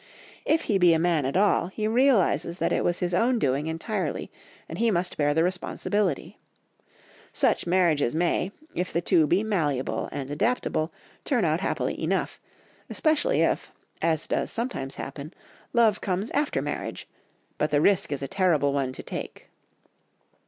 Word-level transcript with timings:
If 0.45 0.63
he 0.63 0.79
be 0.79 0.95
a 0.95 0.97
man 0.97 1.25
at 1.27 1.37
all, 1.37 1.67
he 1.67 1.87
realises 1.87 2.57
that 2.57 2.73
it 2.73 2.83
was 2.83 3.01
his 3.01 3.13
own 3.13 3.37
doing 3.37 3.67
entirely, 3.67 4.31
and 4.67 4.79
he 4.79 4.89
must 4.89 5.15
bear 5.15 5.35
the 5.35 5.43
responsibility. 5.43 6.39
Such 7.33 7.67
marriages 7.67 8.15
may, 8.15 8.51
if 8.73 8.91
the 8.91 8.99
two 9.01 9.27
be 9.27 9.43
malleable 9.43 10.09
and 10.11 10.31
adaptable, 10.31 10.91
turn 11.23 11.45
out 11.45 11.59
happily 11.59 12.01
enough, 12.01 12.39
especially 12.89 13.41
if, 13.43 13.71
as 14.01 14.25
does 14.25 14.49
sometimes 14.49 14.95
happen, 14.95 15.35
love 15.71 16.01
comes 16.01 16.31
after 16.31 16.63
marriage, 16.63 17.07
but 17.59 17.69
the 17.69 17.79
risk 17.79 18.11
is 18.11 18.23
a 18.23 18.27
terrible 18.27 18.73
one 18.73 18.91
to 18.93 19.03
take. 19.03 19.51